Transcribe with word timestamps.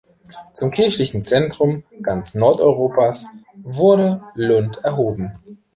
Zum 0.55 0.71
kirchlichen 0.71 1.21
Zentrum 1.21 1.83
ganz 2.01 2.33
Nordeuropas 2.33 3.27
wurde 3.53 4.23
Lund 4.33 4.83
erhoben. 4.83 5.37